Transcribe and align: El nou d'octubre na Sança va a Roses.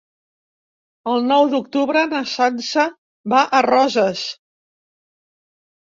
El 1.11 1.21
nou 1.33 1.45
d'octubre 1.51 2.03
na 2.15 2.23
Sança 2.33 2.89
va 3.35 3.45
a 3.45 3.63
Roses. 3.71 4.27